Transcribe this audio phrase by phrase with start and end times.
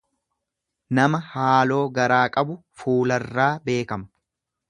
[0.99, 4.13] Nama haaloo garaa qabu fuularraa beekama.